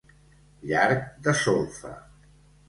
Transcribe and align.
Llarg 0.69 1.03
de 1.27 1.35
solfa. 1.43 1.93